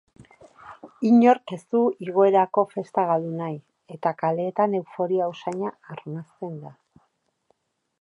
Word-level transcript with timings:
Inork 1.09 1.53
ez 1.57 1.59
du 1.75 1.81
igoerako 2.07 2.65
festa 2.73 3.05
galdu 3.11 3.31
nahi 3.43 3.55
eta 3.99 4.17
kaleetan 4.25 4.77
euforia 4.81 5.31
usaina 5.37 5.75
arnasten 5.97 6.61
da. 6.67 6.77